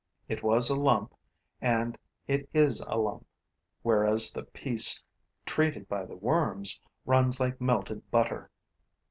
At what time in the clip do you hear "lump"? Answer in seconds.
0.75-1.13, 2.97-3.27